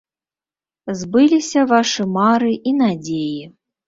Збыліся 1.01 1.65
вашы 1.73 2.05
мары 2.15 2.51
і 2.73 2.73
надзеі. 2.79 3.45